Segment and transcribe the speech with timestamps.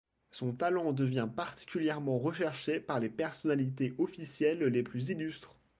[0.31, 5.55] Son talent devient particulièrement recherché par les personnalités officielles les plus illustres.